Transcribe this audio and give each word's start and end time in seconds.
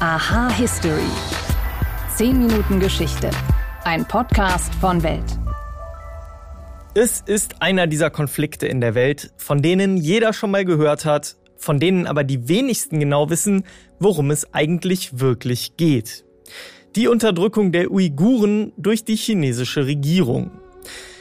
Aha 0.00 0.48
History. 0.50 1.10
10 2.14 2.38
Minuten 2.38 2.78
Geschichte. 2.78 3.32
Ein 3.82 4.06
Podcast 4.06 4.72
von 4.76 5.02
Welt. 5.02 5.24
Es 6.94 7.20
ist 7.26 7.60
einer 7.60 7.88
dieser 7.88 8.08
Konflikte 8.08 8.68
in 8.68 8.80
der 8.80 8.94
Welt, 8.94 9.32
von 9.38 9.60
denen 9.60 9.96
jeder 9.96 10.32
schon 10.32 10.52
mal 10.52 10.64
gehört 10.64 11.04
hat, 11.04 11.34
von 11.56 11.80
denen 11.80 12.06
aber 12.06 12.22
die 12.22 12.48
wenigsten 12.48 13.00
genau 13.00 13.28
wissen, 13.28 13.64
worum 13.98 14.30
es 14.30 14.54
eigentlich 14.54 15.18
wirklich 15.18 15.76
geht. 15.76 16.24
Die 16.94 17.08
Unterdrückung 17.08 17.72
der 17.72 17.90
Uiguren 17.90 18.72
durch 18.76 19.04
die 19.04 19.16
chinesische 19.16 19.86
Regierung. 19.86 20.52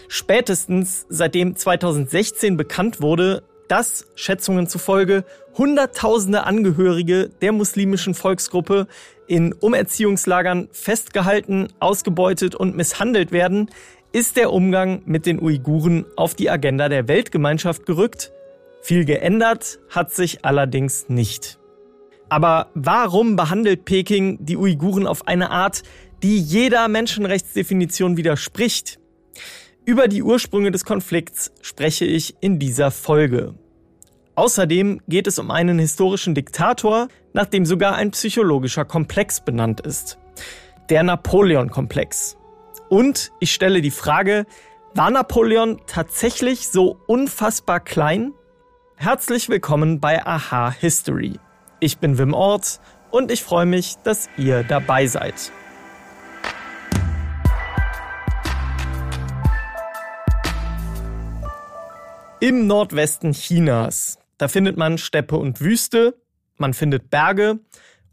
Spätestens 0.07 1.07
seitdem 1.09 1.55
2016 1.55 2.57
bekannt 2.57 3.02
wurde, 3.02 3.41
dass 3.68 4.07
Schätzungen 4.15 4.68
zufolge 4.68 5.23
Hunderttausende 5.57 6.44
Angehörige 6.44 7.30
der 7.41 7.52
muslimischen 7.52 8.13
Volksgruppe 8.13 8.88
in 9.27 9.53
Umerziehungslagern 9.53 10.70
festgehalten, 10.71 11.67
ausgebeutet 11.80 12.55
und 12.55 12.75
misshandelt 12.75 13.31
werden, 13.31 13.70
ist 14.11 14.38
der 14.38 14.53
Umgang 14.53 15.02
mit 15.05 15.25
den 15.25 15.41
Uiguren 15.41 16.05
auf 16.16 16.35
die 16.35 16.49
Agenda 16.49 16.89
der 16.89 17.08
Weltgemeinschaft 17.08 17.85
gerückt. 17.85 18.31
Viel 18.81 19.05
geändert 19.05 19.80
hat 19.89 20.13
sich 20.13 20.45
allerdings 20.45 21.09
nicht. 21.09 21.59
Aber 22.30 22.70
warum 22.73 23.36
behandelt 23.36 23.86
Peking 23.86 24.38
die 24.45 24.58
Uiguren 24.58 25.08
auf 25.08 25.27
eine 25.27 25.49
Art, 25.49 25.84
die 26.23 26.39
jeder 26.39 26.88
Menschenrechtsdefinition 26.88 28.17
widerspricht? 28.17 28.99
Über 29.88 30.09
die 30.09 30.22
Ursprünge 30.22 30.72
des 30.72 30.84
Konflikts 30.84 31.54
spreche 31.62 32.04
ich 32.04 32.36
in 32.41 32.59
dieser 32.59 32.91
Folge. 32.91 33.54
Außerdem 34.36 35.00
geht 35.08 35.28
es 35.28 35.40
um 35.40 35.50
einen 35.50 35.80
historischen 35.80 36.36
Diktator, 36.36 37.08
nach 37.32 37.45
dem 37.45 37.66
sogar 37.66 37.95
ein 37.95 38.12
psychologischer 38.12 38.84
Komplex 38.84 39.39
benannt 39.39 39.80
ist. 39.80 40.17
Der 40.89 41.03
Napoleon-Komplex. 41.03 42.36
Und 42.89 43.31
ich 43.39 43.53
stelle 43.53 43.80
die 43.80 43.92
Frage, 43.92 44.45
war 44.94 45.09
Napoleon 45.09 45.80
tatsächlich 45.88 46.67
so 46.67 47.00
unfassbar 47.08 47.80
klein? 47.80 48.33
Herzlich 48.98 49.48
willkommen 49.48 50.02
bei 50.02 50.26
Aha 50.26 50.70
History. 50.70 51.39
Ich 51.80 52.00
bin 52.00 52.17
Wim 52.17 52.33
Ort 52.33 52.81
und 53.09 53.31
ich 53.31 53.42
freue 53.42 53.66
mich, 53.66 53.95
dass 54.04 54.28
ihr 54.38 54.64
dabei 54.64 55.08
seid. 55.08 55.54
Im 62.39 62.67
Nordwesten 62.67 63.31
Chinas, 63.31 64.19
da 64.38 64.47
findet 64.47 64.77
man 64.77 64.99
Steppe 64.99 65.38
und 65.38 65.59
Wüste, 65.59 66.21
man 66.57 66.75
findet 66.75 67.09
Berge 67.09 67.59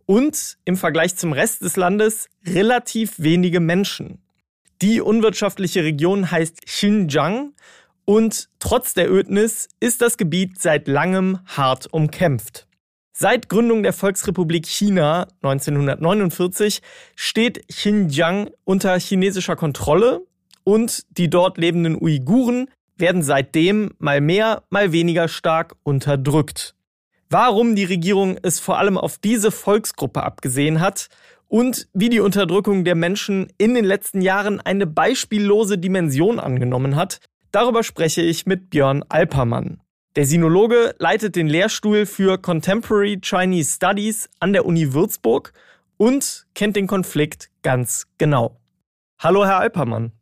und 0.06 0.56
im 0.64 0.78
Vergleich 0.78 1.14
zum 1.16 1.34
Rest 1.34 1.60
des 1.60 1.76
Landes 1.76 2.30
relativ 2.46 3.18
wenige 3.18 3.60
Menschen. 3.60 4.22
Die 4.80 5.02
unwirtschaftliche 5.02 5.84
Region 5.84 6.30
heißt 6.30 6.64
Xinjiang 6.64 7.52
und 8.06 8.48
trotz 8.60 8.94
der 8.94 9.12
Ödnis 9.12 9.68
ist 9.78 10.00
das 10.00 10.16
Gebiet 10.16 10.58
seit 10.58 10.88
langem 10.88 11.40
hart 11.44 11.92
umkämpft. 11.92 12.66
Seit 13.12 13.50
Gründung 13.50 13.82
der 13.82 13.92
Volksrepublik 13.92 14.66
China 14.66 15.28
1949 15.42 16.80
steht 17.14 17.68
Xinjiang 17.68 18.48
unter 18.64 18.98
chinesischer 18.98 19.54
Kontrolle 19.54 20.26
und 20.64 21.04
die 21.18 21.28
dort 21.28 21.58
lebenden 21.58 22.00
Uiguren 22.00 22.70
werden 22.96 23.22
seitdem 23.22 23.92
mal 23.98 24.20
mehr, 24.20 24.62
mal 24.70 24.92
weniger 24.92 25.28
stark 25.28 25.74
unterdrückt. 25.82 26.74
Warum 27.30 27.74
die 27.74 27.84
Regierung 27.84 28.38
es 28.42 28.60
vor 28.60 28.78
allem 28.78 28.96
auf 28.96 29.18
diese 29.18 29.50
Volksgruppe 29.50 30.22
abgesehen 30.22 30.80
hat 30.80 31.08
und 31.48 31.88
wie 31.92 32.08
die 32.08 32.20
Unterdrückung 32.20 32.84
der 32.84 32.94
Menschen 32.94 33.48
in 33.58 33.74
den 33.74 33.84
letzten 33.84 34.20
Jahren 34.20 34.60
eine 34.60 34.86
beispiellose 34.86 35.78
Dimension 35.78 36.38
angenommen 36.38 36.96
hat, 36.96 37.18
darüber 37.50 37.82
spreche 37.82 38.22
ich 38.22 38.46
mit 38.46 38.70
Björn 38.70 39.04
Alpermann. 39.08 39.80
Der 40.16 40.26
Sinologe 40.26 40.94
leitet 40.98 41.34
den 41.34 41.48
Lehrstuhl 41.48 42.06
für 42.06 42.38
Contemporary 42.38 43.18
Chinese 43.20 43.72
Studies 43.74 44.30
an 44.38 44.52
der 44.52 44.64
Uni 44.64 44.92
Würzburg 44.92 45.52
und 45.96 46.46
kennt 46.54 46.76
den 46.76 46.86
Konflikt 46.86 47.50
ganz 47.62 48.06
genau. 48.16 48.60
Hallo, 49.18 49.44
Herr 49.44 49.58
Alpermann. 49.58 50.12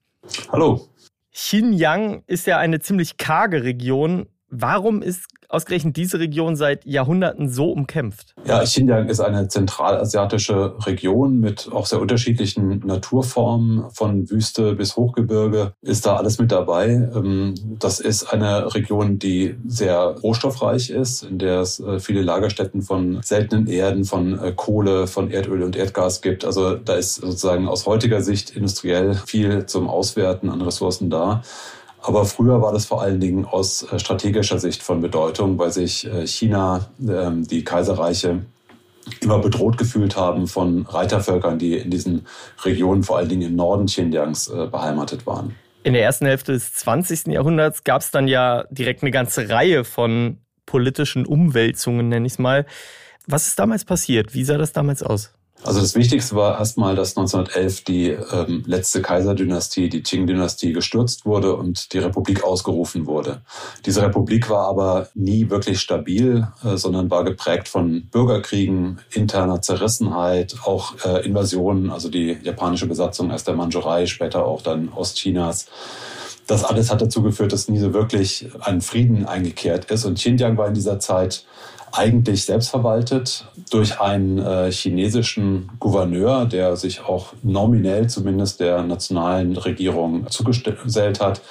Hallo. 0.50 0.91
Xinjiang 1.32 2.24
ist 2.26 2.46
ja 2.46 2.58
eine 2.58 2.80
ziemlich 2.80 3.16
karge 3.16 3.64
Region. 3.64 4.28
Warum 4.54 5.00
ist 5.00 5.28
ausgerechnet 5.48 5.96
diese 5.96 6.18
Region 6.18 6.56
seit 6.56 6.84
Jahrhunderten 6.84 7.48
so 7.48 7.72
umkämpft? 7.72 8.34
Ja, 8.44 8.62
Xinjiang 8.62 9.08
ist 9.08 9.20
eine 9.20 9.48
zentralasiatische 9.48 10.74
Region 10.84 11.40
mit 11.40 11.70
auch 11.72 11.86
sehr 11.86 12.02
unterschiedlichen 12.02 12.80
Naturformen, 12.80 13.90
von 13.92 14.30
Wüste 14.30 14.74
bis 14.74 14.94
Hochgebirge 14.96 15.72
ist 15.80 16.04
da 16.04 16.16
alles 16.16 16.38
mit 16.38 16.52
dabei. 16.52 17.10
Ähm, 17.14 17.54
das 17.78 17.98
ist 17.98 18.24
eine 18.30 18.74
Region, 18.74 19.18
die 19.18 19.56
sehr 19.66 19.98
rohstoffreich 20.22 20.90
ist, 20.90 21.22
in 21.22 21.38
der 21.38 21.60
es 21.60 21.80
äh, 21.80 21.98
viele 21.98 22.20
Lagerstätten 22.20 22.82
von 22.82 23.20
seltenen 23.22 23.68
Erden, 23.68 24.04
von 24.04 24.38
äh, 24.38 24.52
Kohle, 24.54 25.06
von 25.06 25.30
Erdöl 25.30 25.62
und 25.62 25.76
Erdgas 25.76 26.20
gibt. 26.20 26.44
Also 26.44 26.76
da 26.76 26.94
ist 26.96 27.14
sozusagen 27.14 27.68
aus 27.68 27.86
heutiger 27.86 28.20
Sicht 28.20 28.50
industriell 28.50 29.14
viel 29.14 29.64
zum 29.64 29.88
Auswerten 29.88 30.50
an 30.50 30.60
Ressourcen 30.60 31.08
da. 31.08 31.42
Aber 32.02 32.24
früher 32.24 32.60
war 32.60 32.72
das 32.72 32.86
vor 32.86 33.00
allen 33.00 33.20
Dingen 33.20 33.44
aus 33.44 33.84
äh, 33.84 33.98
strategischer 33.98 34.58
Sicht 34.58 34.82
von 34.82 35.00
Bedeutung, 35.00 35.58
weil 35.58 35.72
sich 35.72 36.04
äh, 36.06 36.26
China, 36.26 36.88
ähm, 37.00 37.46
die 37.46 37.64
Kaiserreiche, 37.64 38.44
immer 39.20 39.38
bedroht 39.38 39.78
gefühlt 39.78 40.16
haben 40.16 40.46
von 40.46 40.86
Reitervölkern, 40.86 41.58
die 41.58 41.76
in 41.76 41.90
diesen 41.90 42.26
Regionen, 42.64 43.02
vor 43.02 43.18
allen 43.18 43.28
Dingen 43.28 43.42
im 43.42 43.56
Norden 43.56 43.86
Xinjiangs, 43.86 44.48
äh, 44.48 44.66
beheimatet 44.66 45.26
waren. 45.26 45.54
In 45.84 45.94
der 45.94 46.02
ersten 46.02 46.26
Hälfte 46.26 46.52
des 46.52 46.74
20. 46.74 47.26
Jahrhunderts 47.28 47.82
gab 47.82 48.02
es 48.02 48.10
dann 48.10 48.28
ja 48.28 48.64
direkt 48.70 49.02
eine 49.02 49.10
ganze 49.10 49.48
Reihe 49.48 49.84
von 49.84 50.38
politischen 50.66 51.26
Umwälzungen, 51.26 52.08
nenne 52.08 52.26
ich 52.26 52.34
es 52.34 52.38
mal. 52.38 52.66
Was 53.26 53.48
ist 53.48 53.58
damals 53.58 53.84
passiert? 53.84 54.34
Wie 54.34 54.44
sah 54.44 54.58
das 54.58 54.72
damals 54.72 55.02
aus? 55.02 55.32
Also 55.64 55.80
das 55.80 55.94
Wichtigste 55.94 56.34
war 56.34 56.58
erstmal, 56.58 56.96
dass 56.96 57.16
1911 57.16 57.84
die 57.84 58.08
ähm, 58.08 58.64
letzte 58.66 59.00
Kaiserdynastie, 59.00 59.88
die 59.88 60.02
Qing-Dynastie, 60.02 60.72
gestürzt 60.72 61.24
wurde 61.24 61.54
und 61.54 61.92
die 61.92 61.98
Republik 61.98 62.42
ausgerufen 62.42 63.06
wurde. 63.06 63.42
Diese 63.86 64.02
Republik 64.02 64.50
war 64.50 64.66
aber 64.66 65.08
nie 65.14 65.50
wirklich 65.50 65.80
stabil, 65.80 66.48
äh, 66.64 66.76
sondern 66.76 67.10
war 67.10 67.22
geprägt 67.22 67.68
von 67.68 68.08
Bürgerkriegen, 68.10 68.98
interner 69.12 69.62
Zerrissenheit, 69.62 70.56
auch 70.64 70.94
äh, 71.04 71.24
Invasionen, 71.24 71.90
also 71.90 72.08
die 72.08 72.38
japanische 72.42 72.86
Besatzung 72.86 73.30
erst 73.30 73.46
der 73.46 73.54
Mandschurei, 73.54 74.06
später 74.06 74.44
auch 74.44 74.62
dann 74.62 74.88
Ostchinas. 74.88 75.66
Das 76.48 76.64
alles 76.64 76.90
hat 76.90 77.00
dazu 77.00 77.22
geführt, 77.22 77.52
dass 77.52 77.68
nie 77.68 77.78
so 77.78 77.94
wirklich 77.94 78.48
ein 78.60 78.80
Frieden 78.80 79.26
eingekehrt 79.26 79.84
ist. 79.92 80.04
Und 80.04 80.18
Xinjiang 80.18 80.56
war 80.56 80.66
in 80.66 80.74
dieser 80.74 80.98
Zeit 80.98 81.44
eigentlich 81.92 82.44
selbstverwaltet 82.44 83.46
durch 83.70 84.00
einen 84.00 84.38
äh, 84.38 84.72
chinesischen 84.72 85.70
Gouverneur, 85.78 86.46
der 86.46 86.76
sich 86.76 87.04
auch 87.04 87.34
nominell 87.42 88.08
zumindest 88.08 88.60
der 88.60 88.82
nationalen 88.82 89.56
Regierung 89.56 90.26
zugesellt 90.30 91.20
hat, 91.20 91.42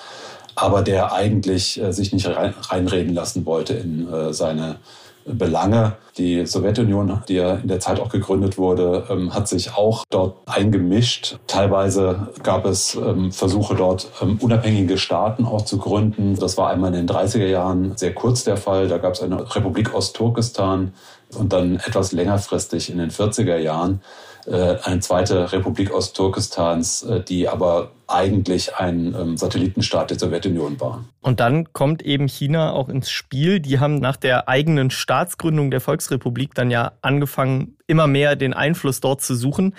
aber 0.55 0.81
der 0.81 1.13
eigentlich 1.13 1.81
äh, 1.81 1.93
sich 1.93 2.11
nicht 2.11 2.27
rein, 2.27 2.53
reinreden 2.69 3.13
lassen 3.13 3.45
wollte 3.45 3.73
in 3.73 4.11
äh, 4.11 4.33
seine 4.33 4.77
Belange. 5.25 5.93
Die 6.17 6.45
Sowjetunion, 6.45 7.23
die 7.27 7.35
ja 7.35 7.55
in 7.55 7.67
der 7.67 7.79
Zeit 7.79 7.99
auch 7.99 8.09
gegründet 8.09 8.57
wurde, 8.57 9.05
ähm, 9.09 9.33
hat 9.33 9.47
sich 9.47 9.75
auch 9.75 10.03
dort 10.09 10.37
eingemischt. 10.45 11.39
Teilweise 11.47 12.29
gab 12.43 12.65
es 12.65 12.95
ähm, 12.95 13.31
Versuche 13.31 13.75
dort 13.75 14.09
ähm, 14.21 14.37
unabhängige 14.41 14.97
Staaten 14.97 15.45
auch 15.45 15.63
zu 15.63 15.77
gründen. 15.77 16.35
Das 16.37 16.57
war 16.57 16.69
einmal 16.69 16.93
in 16.93 17.07
den 17.07 17.15
30er 17.15 17.47
Jahren 17.47 17.95
sehr 17.95 18.13
kurz 18.13 18.43
der 18.43 18.57
Fall. 18.57 18.87
Da 18.87 18.97
gab 18.97 19.13
es 19.13 19.21
eine 19.21 19.55
Republik 19.55 19.93
Ostturkestan 19.93 20.93
und 21.37 21.53
dann 21.53 21.75
etwas 21.77 22.11
längerfristig 22.11 22.89
in 22.89 22.97
den 22.97 23.09
40er 23.09 23.57
Jahren 23.57 24.01
äh, 24.47 24.77
eine 24.83 24.99
zweite 24.99 25.51
Republik 25.51 25.93
Ostturkestans, 25.93 27.03
äh, 27.03 27.21
die 27.21 27.47
aber 27.47 27.91
eigentlich 28.11 28.75
ein 28.75 29.15
ähm, 29.17 29.37
Satellitenstaat 29.37 30.11
der 30.11 30.19
Sowjetunion 30.19 30.79
war. 30.79 31.05
Und 31.21 31.39
dann 31.39 31.71
kommt 31.73 32.01
eben 32.01 32.27
China 32.27 32.73
auch 32.73 32.89
ins 32.89 33.09
Spiel. 33.09 33.59
Die 33.59 33.79
haben 33.79 33.99
nach 33.99 34.17
der 34.17 34.47
eigenen 34.47 34.89
Staatsgründung 34.89 35.71
der 35.71 35.81
Volksrepublik 35.81 36.53
dann 36.53 36.71
ja 36.71 36.93
angefangen, 37.01 37.77
immer 37.87 38.07
mehr 38.07 38.35
den 38.35 38.53
Einfluss 38.53 38.99
dort 38.99 39.21
zu 39.21 39.35
suchen. 39.35 39.75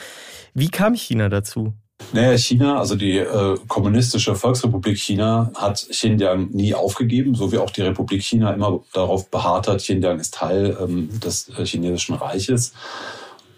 Wie 0.55 0.69
kam 0.69 0.95
China 0.95 1.29
dazu? 1.29 1.75
Naja, 2.13 2.37
China, 2.37 2.79
also 2.79 2.97
die 2.97 3.19
äh, 3.19 3.57
kommunistische 3.69 4.35
Volksrepublik 4.35 4.99
China, 4.99 5.51
hat 5.55 5.87
Xinjiang 5.89 6.51
nie 6.51 6.75
aufgegeben, 6.75 7.35
so 7.35 7.53
wie 7.53 7.59
auch 7.59 7.71
die 7.71 7.83
Republik 7.83 8.23
China 8.23 8.53
immer 8.53 8.81
darauf 8.93 9.31
beharrt 9.31 9.69
hat, 9.69 9.79
Xinjiang 9.79 10.19
ist 10.19 10.35
Teil 10.35 10.77
ähm, 10.81 11.09
des 11.21 11.49
äh, 11.57 11.65
chinesischen 11.65 12.17
Reiches. 12.17 12.73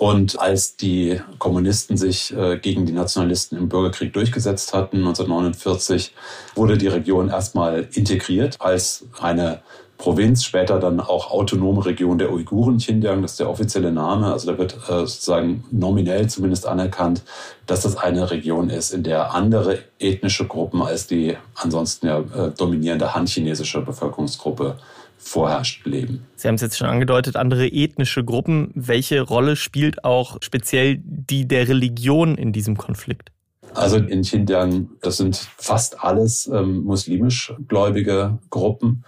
Und 0.05 0.39
als 0.39 0.77
die 0.77 1.19
Kommunisten 1.39 1.97
sich 1.97 2.31
äh, 2.37 2.59
gegen 2.59 2.85
die 2.85 2.93
Nationalisten 2.93 3.57
im 3.57 3.71
Bürgerkrieg 3.71 4.13
durchgesetzt 4.13 4.75
hatten, 4.75 4.99
1949, 4.99 6.13
wurde 6.55 6.77
die 6.77 6.89
Region 6.89 7.31
erstmal 7.31 7.89
integriert 7.91 8.57
als 8.61 9.07
eine 9.19 9.63
Provinz, 9.97 10.45
später 10.45 10.79
dann 10.79 11.01
auch 11.01 11.31
autonome 11.31 11.87
Region 11.87 12.19
der 12.19 12.31
Uiguren, 12.31 12.77
Xinjiang, 12.77 13.23
das 13.23 13.31
ist 13.31 13.41
der 13.41 13.49
offizielle 13.49 13.93
Name. 13.93 14.31
Also 14.31 14.53
da 14.53 14.59
wird 14.59 14.75
äh, 14.75 15.07
sozusagen 15.07 15.65
nominell 15.71 16.29
zumindest 16.29 16.67
anerkannt, 16.67 17.23
dass 17.67 17.81
das 17.81 17.97
eine 17.97 18.31
Region 18.31 18.69
ist, 18.69 18.91
in 18.91 19.05
der 19.05 19.33
andere 19.33 19.79
ethnische 19.99 20.47
Gruppen 20.47 20.83
als 20.83 21.07
die 21.07 21.39
ansonsten 21.55 22.09
ja 22.09 22.19
äh, 22.19 22.51
dominierende 22.51 23.15
han-chinesische 23.15 23.81
Bevölkerungsgruppe 23.81 24.77
vorherrscht, 25.17 25.87
leben. 25.87 26.27
Sie 26.37 26.49
haben 26.49 26.57
es 26.57 26.61
jetzt 26.61 26.77
schon 26.77 26.89
angedeutet, 26.89 27.37
andere 27.37 27.67
ethnische 27.67 28.25
Gruppen. 28.25 28.71
Welche 28.75 29.21
Rolle 29.23 29.57
spielt 29.57 30.05
auch 30.05 30.39
speziell 30.41 31.01
die 31.03 31.47
der 31.49 31.69
Religion 31.69 32.37
in 32.37 32.53
diesem 32.53 32.77
Konflikt? 32.77 33.31
Also 33.75 33.97
in 33.97 34.23
Xinjiang, 34.23 34.91
das 35.03 35.17
sind 35.17 35.37
fast 35.37 36.03
alles 36.05 36.47
ähm, 36.47 36.85
muslimisch 36.85 37.53
gläubige 37.67 38.39
Gruppen. 38.51 39.05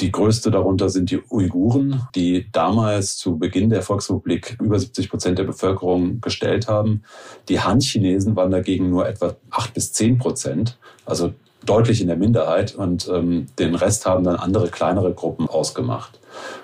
Die 0.00 0.12
größte 0.12 0.50
darunter 0.50 0.90
sind 0.90 1.10
die 1.10 1.22
Uiguren, 1.30 2.02
die 2.14 2.50
damals 2.52 3.16
zu 3.16 3.38
Beginn 3.38 3.70
der 3.70 3.82
Volksrepublik 3.82 4.58
über 4.60 4.78
70 4.78 5.08
Prozent 5.08 5.38
der 5.38 5.44
Bevölkerung 5.44 6.20
gestellt 6.20 6.68
haben. 6.68 7.02
Die 7.48 7.60
Han-Chinesen 7.60 8.36
waren 8.36 8.50
dagegen 8.50 8.90
nur 8.90 9.08
etwa 9.08 9.34
acht 9.50 9.72
bis 9.72 9.92
zehn 9.92 10.18
Prozent, 10.18 10.78
also 11.06 11.32
deutlich 11.64 12.00
in 12.00 12.08
der 12.08 12.16
Minderheit. 12.16 12.74
Und 12.74 13.08
ähm, 13.08 13.46
den 13.58 13.74
Rest 13.74 14.06
haben 14.06 14.24
dann 14.24 14.36
andere 14.36 14.68
kleinere 14.68 15.12
Gruppen 15.12 15.48
ausgemacht. 15.48 16.18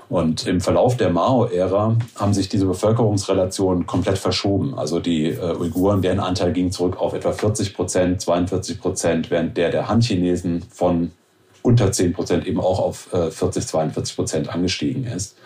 Und 0.08 0.46
im 0.46 0.60
Verlauf 0.60 0.96
der 0.96 1.10
Mao-Ära 1.10 1.96
haben 2.16 2.34
sich 2.34 2.48
diese 2.48 2.64
Bevölkerungsrelationen 2.66 3.86
komplett 3.86 4.18
verschoben. 4.18 4.78
Also 4.78 5.00
die 5.00 5.26
äh, 5.26 5.54
Uiguren, 5.54 6.00
deren 6.00 6.20
Anteil 6.20 6.52
ging 6.52 6.70
zurück 6.70 6.98
auf 6.98 7.12
etwa 7.12 7.32
40 7.32 7.74
Prozent, 7.74 8.20
42 8.20 8.80
Prozent, 8.80 9.30
während 9.30 9.56
der 9.56 9.70
der 9.70 9.88
Han-Chinesen 9.88 10.62
von 10.70 11.12
unter 11.62 11.92
10 11.92 12.14
Prozent 12.14 12.46
eben 12.46 12.60
auch 12.60 12.78
auf 12.78 13.12
äh, 13.12 13.30
40, 13.30 13.66
42 13.66 14.16
Prozent 14.16 14.48
angestiegen 14.48 15.04
ist, 15.04 15.36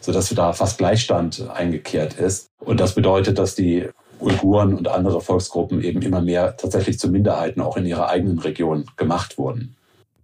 sodass 0.00 0.28
da 0.28 0.52
fast 0.52 0.78
Gleichstand 0.78 1.48
eingekehrt 1.52 2.14
ist. 2.14 2.46
Und 2.60 2.78
das 2.78 2.94
bedeutet, 2.94 3.38
dass 3.38 3.56
die 3.56 3.88
Uiguren 4.20 4.74
und 4.74 4.88
andere 4.88 5.20
Volksgruppen 5.20 5.82
eben 5.82 6.02
immer 6.02 6.20
mehr 6.20 6.56
tatsächlich 6.56 6.98
zu 6.98 7.08
Minderheiten 7.08 7.60
auch 7.60 7.76
in 7.76 7.86
ihrer 7.86 8.08
eigenen 8.08 8.38
Region 8.38 8.84
gemacht 8.96 9.38
wurden. 9.38 9.74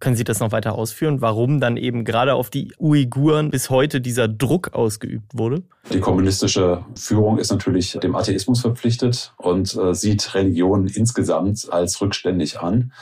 Können 0.00 0.16
Sie 0.16 0.24
das 0.24 0.40
noch 0.40 0.50
weiter 0.52 0.76
ausführen, 0.76 1.20
warum 1.20 1.60
dann 1.60 1.76
eben 1.76 2.04
gerade 2.04 2.34
auf 2.34 2.48
die 2.48 2.72
Uiguren 2.78 3.50
bis 3.50 3.68
heute 3.68 4.00
dieser 4.00 4.28
Druck 4.28 4.72
ausgeübt 4.72 5.36
wurde? 5.36 5.62
Die 5.88 5.98
kommunistische 5.98 6.84
Führung 6.94 7.38
ist 7.38 7.50
natürlich 7.50 7.98
dem 8.00 8.14
Atheismus 8.14 8.60
verpflichtet 8.60 9.32
und 9.38 9.74
äh, 9.76 9.92
sieht 9.92 10.34
Religion 10.34 10.86
insgesamt 10.86 11.66
als 11.72 12.00
rückständig 12.00 12.60
an. 12.60 12.92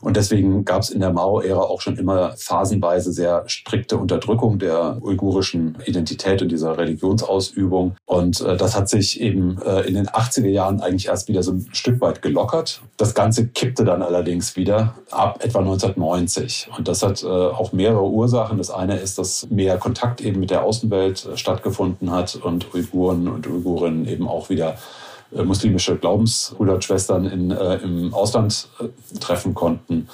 Und 0.00 0.16
deswegen 0.16 0.64
gab 0.64 0.82
es 0.82 0.90
in 0.90 1.00
der 1.00 1.12
Mao-Ära 1.12 1.60
auch 1.60 1.80
schon 1.80 1.96
immer 1.96 2.36
phasenweise 2.36 3.12
sehr 3.12 3.42
strikte 3.46 3.96
Unterdrückung 3.96 4.60
der 4.60 4.98
uigurischen 5.02 5.78
Identität 5.84 6.40
und 6.40 6.50
dieser 6.50 6.78
Religionsausübung. 6.78 7.96
Und 8.04 8.40
äh, 8.42 8.56
das 8.56 8.76
hat 8.76 8.88
sich 8.88 9.20
eben 9.20 9.60
äh, 9.62 9.80
in 9.80 9.94
den 9.94 10.06
80er 10.06 10.46
Jahren 10.46 10.80
eigentlich 10.80 11.08
erst 11.08 11.26
wieder 11.26 11.42
so 11.42 11.52
ein 11.52 11.68
Stück 11.72 12.00
weit 12.00 12.22
gelockert. 12.22 12.82
Das 12.98 13.14
Ganze 13.14 13.48
kippte 13.48 13.84
dann 13.84 14.02
allerdings 14.02 14.54
wieder 14.54 14.94
ab 15.10 15.40
etwa 15.42 15.60
1990. 15.60 16.70
Und 16.76 16.86
das 16.86 17.02
hat 17.02 17.24
äh, 17.24 17.26
auch 17.26 17.72
mehrere 17.72 18.04
Ursachen. 18.04 18.58
Das 18.58 18.70
eine 18.70 18.98
ist, 18.98 19.18
dass 19.18 19.50
mehr 19.50 19.78
Kontakt 19.78 20.20
eben 20.20 20.38
mit 20.38 20.50
der 20.50 20.62
Außenwelt 20.62 21.26
äh, 21.26 21.36
stattgefunden 21.36 22.12
hat 22.12 22.27
und 22.36 22.74
Uiguren 22.74 23.28
und 23.28 23.46
Uigurinnen 23.46 24.06
eben 24.06 24.28
auch 24.28 24.48
wieder 24.50 24.76
äh, 25.34 25.42
muslimische 25.42 25.96
Glaubensbrüder 25.96 26.74
und 26.74 26.84
Schwestern 26.84 27.26
in, 27.26 27.50
äh, 27.50 27.76
im 27.76 28.14
Ausland 28.14 28.68
äh, 28.80 29.18
treffen 29.18 29.54
konnten, 29.54 30.08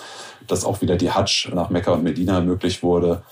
dass 0.49 0.65
auch 0.65 0.81
wieder 0.81 0.97
die 0.97 1.11
Hajj 1.11 1.51
nach 1.55 1.71
Mekka 1.71 1.93
und 1.93 2.03
Medina 2.03 2.41
möglich 2.41 2.83
wurde. 2.83 3.23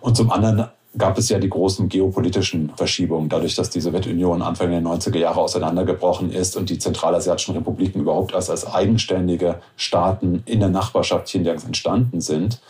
Und 0.00 0.16
zum 0.16 0.30
anderen 0.30 0.68
gab 0.96 1.18
es 1.18 1.28
ja 1.28 1.40
die 1.40 1.48
großen 1.48 1.88
geopolitischen 1.88 2.70
Verschiebungen, 2.76 3.28
dadurch, 3.28 3.56
dass 3.56 3.68
die 3.68 3.80
Sowjetunion 3.80 4.42
Anfang 4.42 4.70
der 4.70 4.80
90er 4.80 5.18
Jahre 5.18 5.40
auseinandergebrochen 5.40 6.30
ist 6.30 6.56
und 6.56 6.70
die 6.70 6.78
zentralasiatischen 6.78 7.56
Republiken 7.56 8.02
überhaupt 8.02 8.32
erst 8.32 8.48
als 8.48 8.72
eigenständige 8.72 9.56
Staaten 9.76 10.44
in 10.46 10.60
der 10.60 10.68
Nachbarschaft 10.68 11.24
Xinjiangs 11.24 11.64
entstanden 11.64 12.20
sind. 12.20 12.60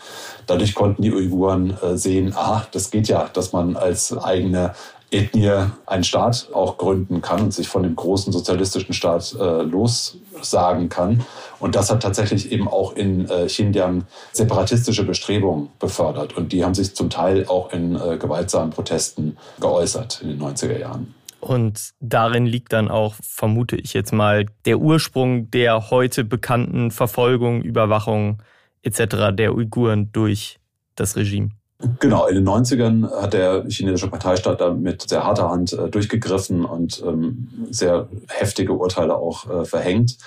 Dadurch 0.47 0.73
konnten 0.73 1.03
die 1.03 1.13
Uiguren 1.13 1.77
sehen, 1.93 2.33
ah, 2.35 2.65
das 2.71 2.89
geht 2.89 3.09
ja, 3.09 3.29
dass 3.31 3.53
man 3.53 3.75
als 3.75 4.17
eigene 4.17 4.73
Ethnie 5.11 5.67
einen 5.85 6.03
Staat 6.03 6.49
auch 6.53 6.77
gründen 6.77 7.21
kann 7.21 7.41
und 7.41 7.53
sich 7.53 7.67
von 7.67 7.83
dem 7.83 7.95
großen 7.95 8.33
sozialistischen 8.33 8.93
Staat 8.93 9.35
äh, 9.39 9.61
lossagen 9.61 10.89
kann. 10.89 11.23
Und 11.59 11.75
das 11.75 11.89
hat 11.89 12.03
tatsächlich 12.03 12.51
eben 12.51 12.67
auch 12.67 12.95
in 12.95 13.29
äh, 13.29 13.45
Xinjiang 13.45 14.05
separatistische 14.31 15.03
Bestrebungen 15.03 15.69
befördert. 15.79 16.35
Und 16.35 16.51
die 16.51 16.63
haben 16.63 16.73
sich 16.73 16.95
zum 16.95 17.09
Teil 17.09 17.45
auch 17.47 17.71
in 17.71 17.95
äh, 17.95 18.17
gewaltsamen 18.17 18.71
Protesten 18.71 19.37
geäußert 19.59 20.21
in 20.21 20.29
den 20.29 20.41
90er 20.41 20.77
Jahren. 20.77 21.13
Und 21.39 21.91
darin 21.99 22.47
liegt 22.47 22.73
dann 22.73 22.89
auch, 22.89 23.13
vermute 23.21 23.75
ich 23.75 23.93
jetzt 23.93 24.11
mal, 24.11 24.47
der 24.65 24.79
Ursprung 24.79 25.51
der 25.51 25.91
heute 25.91 26.23
bekannten 26.23 26.89
Verfolgung, 26.89 27.61
Überwachung 27.61 28.41
etc. 28.81 29.31
der 29.31 29.53
Uiguren 29.53 30.11
durch 30.11 30.59
das 30.95 31.15
Regime. 31.15 31.49
Genau, 31.99 32.25
in 32.27 32.35
den 32.35 32.47
90ern 32.47 33.11
hat 33.21 33.33
der 33.33 33.65
chinesische 33.67 34.09
Parteistaat 34.09 34.61
da 34.61 34.73
mit 34.73 35.09
sehr 35.09 35.25
harter 35.25 35.49
Hand 35.49 35.73
äh, 35.73 35.89
durchgegriffen 35.89 36.63
und 36.63 37.03
ähm, 37.05 37.67
sehr 37.69 38.07
heftige 38.29 38.73
Urteile 38.73 39.17
auch 39.17 39.49
äh, 39.49 39.65
verhängt. 39.65 40.17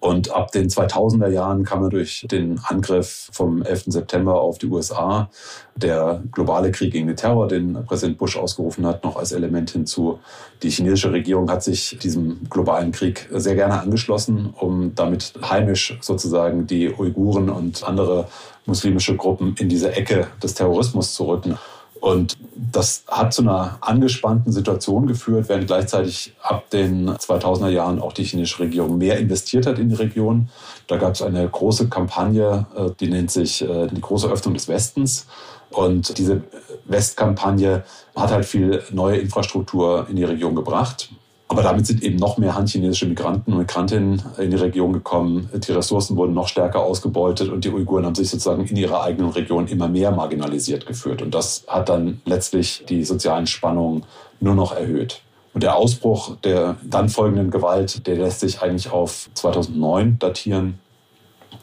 Und 0.00 0.30
ab 0.32 0.50
den 0.50 0.68
2000er 0.68 1.28
Jahren 1.28 1.64
kam 1.64 1.84
er 1.84 1.90
durch 1.90 2.26
den 2.30 2.58
Angriff 2.64 3.28
vom 3.32 3.62
11. 3.62 3.84
September 3.88 4.40
auf 4.40 4.56
die 4.56 4.66
USA, 4.66 5.30
der 5.76 6.22
globale 6.32 6.72
Krieg 6.72 6.92
gegen 6.92 7.06
den 7.06 7.16
Terror, 7.16 7.48
den 7.48 7.74
Präsident 7.84 8.16
Bush 8.16 8.38
ausgerufen 8.38 8.86
hat, 8.86 9.04
noch 9.04 9.16
als 9.16 9.32
Element 9.32 9.70
hinzu. 9.70 10.18
Die 10.62 10.70
chinesische 10.70 11.12
Regierung 11.12 11.50
hat 11.50 11.62
sich 11.62 11.98
diesem 12.02 12.40
globalen 12.48 12.92
Krieg 12.92 13.28
sehr 13.30 13.54
gerne 13.54 13.78
angeschlossen, 13.78 14.54
um 14.58 14.94
damit 14.94 15.34
heimisch 15.42 15.98
sozusagen 16.00 16.66
die 16.66 16.90
Uiguren 16.90 17.50
und 17.50 17.84
andere 17.84 18.26
muslimische 18.64 19.16
Gruppen 19.16 19.54
in 19.58 19.68
diese 19.68 19.92
Ecke 19.92 20.28
des 20.42 20.54
Terrorismus 20.54 21.12
zu 21.12 21.24
rücken. 21.24 21.58
Und 22.00 22.38
das 22.54 23.04
hat 23.08 23.34
zu 23.34 23.42
einer 23.42 23.76
angespannten 23.82 24.52
Situation 24.52 25.06
geführt, 25.06 25.48
während 25.48 25.66
gleichzeitig 25.66 26.32
ab 26.42 26.70
den 26.70 27.10
2000er 27.10 27.68
Jahren 27.68 28.00
auch 28.00 28.14
die 28.14 28.24
chinesische 28.24 28.60
Regierung 28.60 28.96
mehr 28.96 29.18
investiert 29.18 29.66
hat 29.66 29.78
in 29.78 29.90
die 29.90 29.96
Region. 29.96 30.48
Da 30.86 30.96
gab 30.96 31.14
es 31.14 31.22
eine 31.22 31.46
große 31.46 31.88
Kampagne, 31.88 32.66
äh, 32.74 32.90
die 32.98 33.08
nennt 33.08 33.30
sich 33.30 33.62
äh, 33.62 33.86
die 33.88 34.00
große 34.00 34.28
Öffnung 34.28 34.54
des 34.54 34.66
Westens. 34.68 35.26
Und 35.70 36.16
diese 36.18 36.42
Westkampagne 36.86 37.84
hat 38.16 38.32
halt 38.32 38.44
viel 38.44 38.82
neue 38.90 39.18
Infrastruktur 39.18 40.06
in 40.08 40.16
die 40.16 40.24
Region 40.24 40.54
gebracht. 40.54 41.10
Aber 41.50 41.64
damit 41.64 41.84
sind 41.84 42.04
eben 42.04 42.14
noch 42.14 42.38
mehr 42.38 42.54
han-chinesische 42.54 43.06
Migranten 43.06 43.50
und 43.50 43.58
Migrantinnen 43.58 44.22
in 44.38 44.52
die 44.52 44.56
Region 44.56 44.92
gekommen. 44.92 45.50
Die 45.52 45.72
Ressourcen 45.72 46.16
wurden 46.16 46.32
noch 46.32 46.46
stärker 46.46 46.78
ausgebeutet 46.78 47.48
und 47.48 47.64
die 47.64 47.70
Uiguren 47.70 48.06
haben 48.06 48.14
sich 48.14 48.30
sozusagen 48.30 48.66
in 48.66 48.76
ihrer 48.76 49.02
eigenen 49.02 49.32
Region 49.32 49.66
immer 49.66 49.88
mehr 49.88 50.12
marginalisiert 50.12 50.86
geführt. 50.86 51.22
Und 51.22 51.34
das 51.34 51.64
hat 51.66 51.88
dann 51.88 52.20
letztlich 52.24 52.84
die 52.88 53.02
sozialen 53.02 53.48
Spannungen 53.48 54.04
nur 54.38 54.54
noch 54.54 54.70
erhöht. 54.76 55.22
Und 55.52 55.64
der 55.64 55.74
Ausbruch 55.74 56.36
der 56.44 56.76
dann 56.84 57.08
folgenden 57.08 57.50
Gewalt, 57.50 58.06
der 58.06 58.14
lässt 58.14 58.38
sich 58.38 58.62
eigentlich 58.62 58.92
auf 58.92 59.28
2009 59.34 60.20
datieren. 60.20 60.78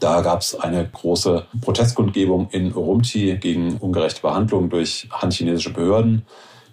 Da 0.01 0.20
gab 0.20 0.41
es 0.41 0.53
eine 0.60 0.86
große 0.86 1.46
Protestkundgebung 1.62 2.50
in 2.51 2.75
Urumqi 2.75 3.38
gegen 3.38 3.77
ungerechte 3.77 4.22
Behandlung 4.22 4.70
durch 4.70 5.08
han-chinesische 5.13 5.72
Behörden, 5.72 6.25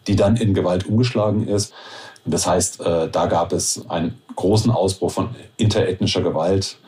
die 0.09 0.17
dann 0.17 0.37
in 0.37 0.53
Gewalt 0.53 0.87
umgeschlagen 0.87 1.47
ist. 1.47 1.73
Das 2.25 2.47
heißt, 2.47 2.81
äh, 2.81 3.09
da 3.11 3.27
gab 3.27 3.53
es 3.53 3.89
einen 3.89 4.19
großen 4.37 4.71
Ausbruch 4.71 5.11
von 5.11 5.35
interethnischer 5.57 6.23
Gewalt. 6.23 6.79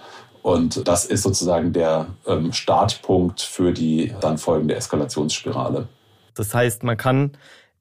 Und 0.43 0.87
das 0.87 1.05
ist 1.05 1.23
sozusagen 1.23 1.73
der 1.73 2.07
ähm, 2.26 2.52
Startpunkt 2.52 3.40
für 3.40 3.73
die 3.73 4.14
dann 4.21 4.38
folgende 4.38 4.76
Eskalationsspirale. 4.76 5.88
Das 6.35 6.55
heißt, 6.55 6.85
man 6.85 6.97
kann 6.97 7.37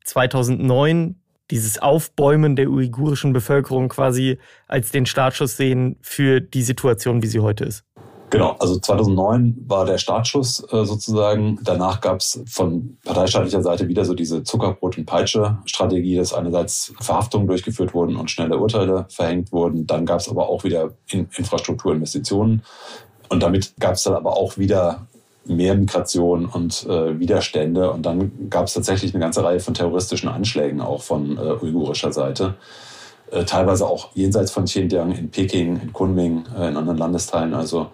2009 0.06 1.16
dieses 1.52 1.80
Aufbäumen 1.80 2.56
der 2.56 2.70
uigurischen 2.70 3.34
Bevölkerung 3.34 3.90
quasi 3.90 4.40
als 4.68 4.92
den 4.92 5.06
Startschuss 5.06 5.58
sehen 5.58 5.98
für 6.02 6.42
die 6.42 6.64
Situation, 6.64 7.22
wie 7.22 7.28
sie 7.28 7.40
heute 7.40 7.66
ist. 7.66 7.84
Genau, 8.32 8.56
also 8.60 8.80
2009 8.80 9.66
war 9.68 9.86
der 9.86 9.98
Startschuss 9.98 10.66
äh, 10.72 10.84
sozusagen. 10.84 11.60
Danach 11.64 12.02
gab 12.02 12.20
es 12.20 12.42
von 12.48 12.98
parteistaatlicher 13.06 13.62
Seite 13.62 13.88
wieder 13.88 14.04
so 14.04 14.14
diese 14.14 14.44
Zuckerbrot- 14.44 14.98
und 14.98 15.06
Peitsche-Strategie, 15.06 16.18
dass 16.18 16.34
einerseits 16.34 16.94
Verhaftungen 17.00 17.48
durchgeführt 17.48 17.94
wurden 17.94 18.16
und 18.16 18.32
schnelle 18.32 18.58
Urteile 18.58 19.06
verhängt 19.10 19.52
wurden. 19.52 19.86
Dann 19.86 20.06
gab 20.06 20.20
es 20.20 20.30
aber 20.30 20.50
auch 20.50 20.64
wieder 20.64 20.94
in 21.08 21.30
Infrastrukturinvestitionen. 21.36 22.64
Und 23.30 23.44
damit 23.44 23.74
gab 23.80 23.94
es 23.94 24.04
dann 24.04 24.16
aber 24.16 24.38
auch 24.38 24.58
wieder 24.58 25.08
mehr 25.46 25.76
Migration 25.76 26.46
und 26.46 26.86
äh, 26.88 27.20
Widerstände. 27.20 27.92
Und 27.92 28.06
dann 28.06 28.50
gab 28.50 28.66
es 28.66 28.74
tatsächlich 28.74 29.14
eine 29.14 29.22
ganze 29.22 29.44
Reihe 29.44 29.60
von 29.60 29.76
terroristischen 29.76 30.30
Anschlägen 30.30 30.82
auch 30.82 31.04
von 31.04 31.38
äh, 31.38 31.64
uigurischer 31.64 32.12
Seite. 32.12 32.56
Äh, 33.32 33.44
teilweise 33.46 33.88
auch 33.88 34.10
jenseits 34.14 34.52
von 34.52 34.66
Xinjiang, 34.66 35.12
in 35.12 35.30
Peking, 35.30 35.80
in 35.82 35.94
Kunming, 35.94 36.46
äh, 36.58 36.68
in 36.68 36.78
anderen 36.78 36.98
Landesteilen. 36.98 37.54
Also 37.54 37.92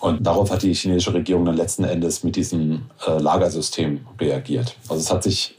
Und 0.00 0.26
darauf 0.26 0.50
hat 0.50 0.62
die 0.62 0.74
chinesische 0.74 1.14
Regierung 1.14 1.44
dann 1.44 1.56
letzten 1.56 1.84
Endes 1.84 2.22
mit 2.22 2.36
diesem 2.36 2.82
äh, 3.06 3.18
Lagersystem 3.18 4.06
reagiert. 4.20 4.76
Also 4.88 5.00
es 5.02 5.12
hat 5.12 5.22
sich 5.22 5.58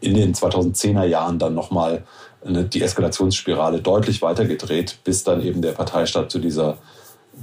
in 0.00 0.14
den 0.14 0.34
2010er 0.34 1.04
Jahren 1.04 1.38
dann 1.38 1.54
nochmal 1.54 2.04
die 2.42 2.80
Eskalationsspirale 2.80 3.82
deutlich 3.82 4.22
weitergedreht, 4.22 4.96
bis 5.04 5.24
dann 5.24 5.42
eben 5.42 5.60
der 5.60 5.72
Parteistaat 5.72 6.30
zu 6.30 6.38
dieser 6.38 6.78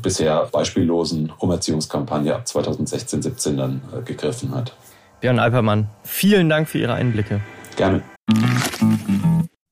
bisher 0.01 0.47
beispiellosen 0.51 1.31
Umerziehungskampagne 1.37 2.33
ab 2.33 2.47
2016, 2.47 3.21
17 3.21 3.57
dann 3.57 3.81
äh, 3.95 4.01
gegriffen 4.01 4.53
hat. 4.55 4.73
Björn 5.21 5.39
Alpermann, 5.39 5.89
vielen 6.03 6.49
Dank 6.49 6.67
für 6.67 6.77
Ihre 6.77 6.93
Einblicke. 6.93 7.41
Gerne. 7.75 8.03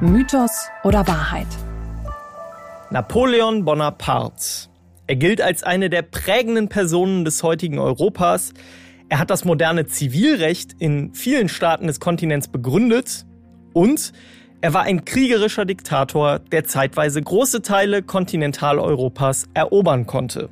Mythos 0.00 0.68
oder 0.82 1.06
Wahrheit? 1.06 1.46
Napoleon 2.90 3.64
Bonaparte. 3.64 4.68
Er 5.06 5.14
gilt 5.14 5.40
als 5.40 5.62
eine 5.62 5.88
der 5.88 6.02
prägenden 6.02 6.68
Personen 6.68 7.24
des 7.24 7.44
heutigen 7.44 7.78
Europas. 7.78 8.52
Er 9.08 9.20
hat 9.20 9.30
das 9.30 9.44
moderne 9.44 9.86
Zivilrecht 9.86 10.74
in 10.80 11.14
vielen 11.14 11.48
Staaten 11.48 11.86
des 11.86 12.00
Kontinents 12.00 12.48
begründet 12.48 13.24
und 13.72 14.12
er 14.60 14.74
war 14.74 14.82
ein 14.82 15.04
kriegerischer 15.04 15.64
Diktator, 15.64 16.40
der 16.40 16.64
zeitweise 16.64 17.22
große 17.22 17.62
Teile 17.62 18.02
Kontinentaleuropas 18.02 19.46
erobern 19.54 20.06
konnte. 20.06 20.48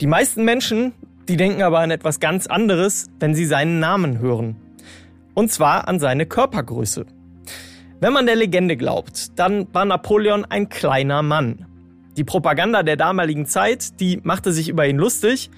Die 0.00 0.06
meisten 0.06 0.44
Menschen, 0.44 0.92
die 1.28 1.36
denken 1.36 1.60
aber 1.62 1.80
an 1.80 1.90
etwas 1.90 2.20
ganz 2.20 2.46
anderes, 2.46 3.08
wenn 3.20 3.34
sie 3.34 3.44
seinen 3.44 3.80
Namen 3.80 4.18
hören. 4.18 4.56
Und 5.34 5.52
zwar 5.52 5.88
an 5.88 6.00
seine 6.00 6.24
Körpergröße. 6.24 7.04
Wenn 8.02 8.14
man 8.14 8.26
der 8.26 8.34
Legende 8.34 8.76
glaubt, 8.76 9.38
dann 9.38 9.72
war 9.72 9.84
Napoleon 9.84 10.44
ein 10.44 10.68
kleiner 10.68 11.22
Mann. 11.22 11.66
Die 12.16 12.24
Propaganda 12.24 12.82
der 12.82 12.96
damaligen 12.96 13.46
Zeit, 13.46 14.00
die 14.00 14.18
machte 14.24 14.52
sich 14.52 14.68
über 14.68 14.88
ihn 14.88 14.96
lustig. 14.96 15.50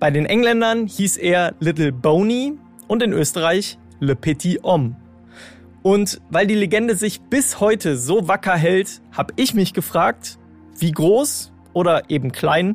Bei 0.00 0.10
den 0.10 0.26
Engländern 0.26 0.88
hieß 0.88 1.16
er 1.18 1.54
Little 1.60 1.92
Boney 1.92 2.58
und 2.88 3.00
in 3.00 3.12
Österreich 3.12 3.78
Le 4.00 4.16
Petit 4.16 4.60
Homme. 4.64 4.96
Und 5.84 6.20
weil 6.30 6.48
die 6.48 6.56
Legende 6.56 6.96
sich 6.96 7.20
bis 7.20 7.60
heute 7.60 7.96
so 7.96 8.26
wacker 8.26 8.56
hält, 8.56 9.00
habe 9.12 9.32
ich 9.36 9.54
mich 9.54 9.72
gefragt, 9.72 10.36
wie 10.76 10.90
groß 10.90 11.52
oder 11.74 12.10
eben 12.10 12.32
klein 12.32 12.74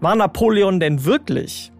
war 0.00 0.16
Napoleon 0.16 0.80
denn 0.80 1.04
wirklich? 1.04 1.70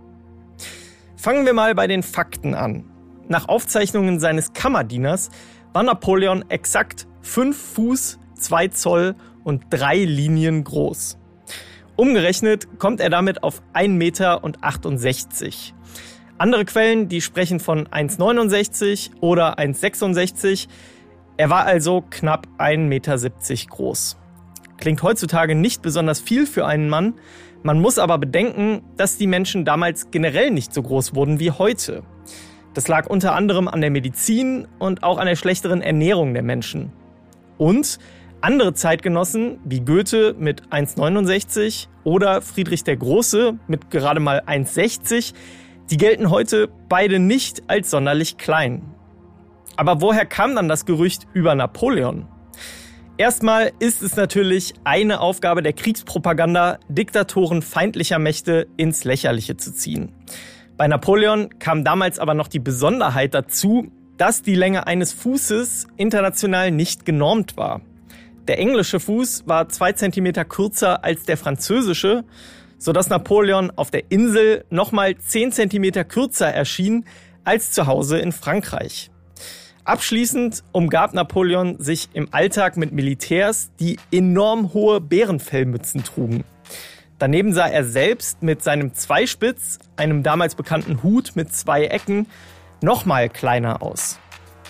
Fangen 1.17 1.47
wir 1.47 1.55
mal 1.55 1.75
bei 1.75 1.87
den 1.87 2.03
Fakten 2.03 2.55
an. 2.55 2.85
Nach 3.27 3.49
Aufzeichnungen 3.49 4.21
seines 4.21 4.53
Kammerdieners 4.53 5.31
war 5.75 5.83
Napoleon 5.83 6.45
exakt 6.49 7.07
5 7.21 7.57
Fuß, 7.75 8.19
2 8.39 8.69
Zoll 8.69 9.17
und 9.43 9.65
3 9.71 10.05
Linien 10.05 10.65
groß. 10.65 11.19
Umgerechnet 11.97 12.79
kommt 12.79 13.01
er 13.01 13.11
damit 13.11 13.43
auf 13.43 13.61
1,68 13.75 13.89
Meter. 13.89 14.41
Andere 16.39 16.65
Quellen, 16.65 17.09
die 17.09 17.21
sprechen 17.21 17.61
von 17.61 17.87
1,69 17.89 19.11
oder 19.21 19.59
1,66. 19.59 20.69
Er 21.37 21.51
war 21.51 21.65
also 21.67 22.05
knapp 22.09 22.47
1,70 22.59 22.79
Meter 22.79 23.17
groß. 23.69 24.17
Klingt 24.79 25.03
heutzutage 25.03 25.55
nicht 25.55 25.83
besonders 25.83 26.21
viel 26.21 26.47
für 26.47 26.67
einen 26.67 26.89
Mann, 26.89 27.15
man 27.63 27.81
muss 27.81 27.99
aber 27.99 28.19
bedenken, 28.19 28.83
dass 28.97 29.17
die 29.17 29.27
Menschen 29.27 29.65
damals 29.65 30.11
generell 30.11 30.51
nicht 30.51 30.75
so 30.75 30.83
groß 30.83 31.15
wurden 31.15 31.41
wie 31.41 31.51
heute. 31.51 32.03
Das 32.75 32.89
lag 32.89 33.07
unter 33.07 33.35
anderem 33.35 33.69
an 33.69 33.81
der 33.81 33.91
Medizin 33.91 34.67
und 34.81 35.05
auch 35.05 35.19
an 35.19 35.27
der 35.27 35.37
schlechteren 35.37 35.81
Ernährung 35.81 36.35
der 36.35 36.43
Menschen. 36.43 36.93
Und 37.57 38.01
andere 38.41 38.75
Zeitgenossen 38.75 39.61
wie 39.65 39.81
Goethe 39.81 40.35
mit 40.37 40.63
1,69 40.69 41.87
oder 42.03 42.43
Friedrich 42.43 42.83
der 42.83 42.97
Große 42.97 43.57
mit 43.69 43.91
gerade 43.91 44.19
mal 44.19 44.41
1,60, 44.41 45.35
die 45.91 45.97
gelten 45.97 46.31
heute 46.31 46.69
beide 46.89 47.21
nicht 47.21 47.63
als 47.69 47.91
sonderlich 47.91 48.39
klein. 48.39 48.83
Aber 49.77 50.01
woher 50.01 50.27
kam 50.27 50.57
dann 50.57 50.69
das 50.69 50.85
Gerücht 50.85 51.27
über 51.33 51.55
Napoleon? 51.55 52.27
Erstmal 53.17 53.71
ist 53.79 54.03
es 54.03 54.17
natürlich 54.17 54.75
eine 54.83 55.21
Aufgabe 55.21 55.63
der 55.63 55.73
Kriegspropaganda, 55.73 56.81
Diktatoren 56.89 57.63
feindlicher 57.63 58.19
Mächte 58.19 58.67
ins 58.77 59.05
Lächerliche 59.05 59.57
zu 59.57 59.73
ziehen. 59.73 60.13
Bei 60.77 60.89
Napoleon 60.89 61.57
kam 61.61 61.85
damals 61.85 62.19
aber 62.19 62.35
noch 62.35 62.49
die 62.49 62.59
Besonderheit 62.59 63.33
dazu, 63.33 63.93
dass 64.17 64.43
die 64.43 64.57
Länge 64.57 64.89
eines 64.89 65.13
Fußes 65.13 65.87
international 65.97 66.73
nicht 66.73 67.05
genormt 67.05 67.57
war. 67.57 67.81
Der 68.49 68.59
englische 68.59 68.99
Fuß 68.99 69.47
war 69.47 69.69
zwei 69.69 69.93
Zentimeter 69.93 70.45
kürzer 70.45 71.05
als 71.05 71.25
der 71.25 71.37
französische, 71.37 72.25
sodass 72.77 73.09
Napoleon 73.09 73.71
auf 73.77 73.93
der 73.93 74.11
Insel 74.11 74.65
nochmal 74.69 75.17
zehn 75.19 75.53
Zentimeter 75.53 76.05
kürzer 76.05 76.53
erschien 76.53 77.05
als 77.45 77.71
zu 77.71 77.87
Hause 77.87 78.19
in 78.19 78.33
Frankreich. 78.33 79.11
Abschließend 79.85 80.65
umgab 80.73 81.15
Napoleon 81.15 81.79
sich 81.79 82.09
im 82.15 82.29
Alltag 82.33 82.77
mit 82.77 82.91
Militärs, 82.91 83.71
die 83.79 83.99
enorm 84.11 84.73
hohe 84.73 85.01
Bärenfellmützen 85.01 86.03
trugen. 86.03 86.43
Daneben 87.19 87.53
sah 87.53 87.67
er 87.67 87.85
selbst 87.85 88.43
mit 88.43 88.63
seinem 88.63 88.93
Zweispitz, 88.95 89.79
einem 89.97 90.23
damals 90.23 90.57
bekannten 90.57 91.03
Hut 91.03 91.33
mit 91.37 91.55
zwei 91.55 91.85
Ecken, 91.85 92.27
nochmal 92.83 93.29
kleiner 93.29 93.83
aus. 93.83 94.19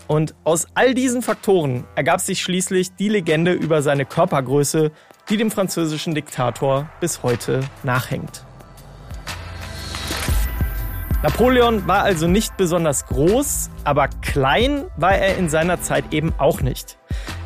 Und 0.06 0.34
aus 0.44 0.66
all 0.74 0.92
diesen 0.92 1.22
Faktoren 1.22 1.84
ergab 1.94 2.20
sich 2.20 2.42
schließlich 2.42 2.94
die 2.96 3.08
Legende 3.08 3.52
über 3.52 3.80
seine 3.80 4.04
Körpergröße, 4.04 4.92
die 5.30 5.36
dem 5.38 5.50
französischen 5.50 6.14
Diktator 6.14 6.90
bis 7.00 7.22
heute 7.22 7.60
nachhängt. 7.82 8.44
Napoleon 11.22 11.88
war 11.88 12.02
also 12.02 12.26
nicht 12.26 12.58
besonders 12.58 13.06
groß, 13.06 13.70
aber 13.84 14.08
klein 14.08 14.84
war 14.98 15.14
er 15.14 15.38
in 15.38 15.48
seiner 15.48 15.80
Zeit 15.80 16.04
eben 16.12 16.34
auch 16.36 16.60
nicht. 16.60 16.98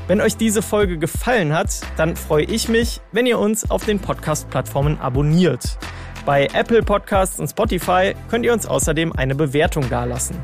Wenn 0.08 0.22
euch 0.22 0.38
diese 0.38 0.62
Folge 0.62 0.96
gefallen 0.96 1.52
hat, 1.52 1.82
dann 1.98 2.16
freue 2.16 2.44
ich 2.44 2.70
mich, 2.70 3.02
wenn 3.12 3.26
ihr 3.26 3.38
uns 3.38 3.70
auf 3.70 3.84
den 3.84 4.00
Podcast-Plattformen 4.00 4.98
abonniert. 4.98 5.76
Bei 6.24 6.48
Apple 6.54 6.82
Podcasts 6.82 7.38
und 7.38 7.48
Spotify 7.48 8.14
könnt 8.30 8.46
ihr 8.46 8.54
uns 8.54 8.64
außerdem 8.64 9.12
eine 9.12 9.34
Bewertung 9.34 9.86
dalassen. 9.90 10.40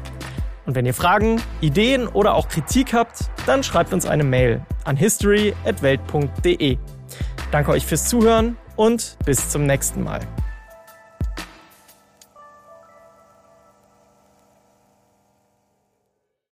Und 0.67 0.75
wenn 0.75 0.85
ihr 0.85 0.93
Fragen, 0.93 1.41
Ideen 1.63 2.09
oder 2.09 2.35
auch 2.35 2.49
Kritik 2.49 2.93
habt, 2.93 3.31
dann 3.47 3.63
schreibt 3.63 3.95
uns 3.95 4.05
eine 4.05 4.25
Mail 4.25 4.61
an 4.85 4.99
history@welt.de. 4.99 6.77
Danke 7.51 7.71
euch 7.71 7.87
fürs 7.87 8.07
Zuhören 8.07 8.59
und 8.77 9.17
bis 9.25 9.49
zum 9.49 9.65
nächsten 9.65 10.05
Mal. 10.05 10.21